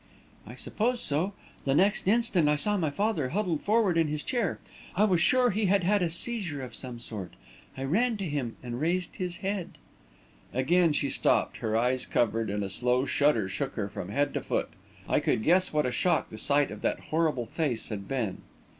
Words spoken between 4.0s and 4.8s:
his chair.